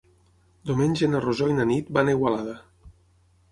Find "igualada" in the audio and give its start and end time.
2.19-2.59